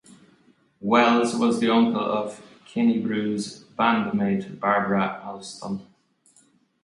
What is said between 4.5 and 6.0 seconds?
Barbara Alston.